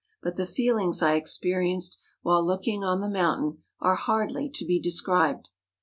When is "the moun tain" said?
3.01-3.63